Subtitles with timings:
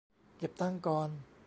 [0.37, 1.09] เก็บตังค์ก่อน